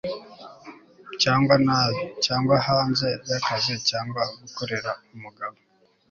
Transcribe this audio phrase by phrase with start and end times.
[1.21, 2.03] cyangwa nabi.
[2.25, 5.57] cyangwa hanze yakazi cyangwa gukorera umugabo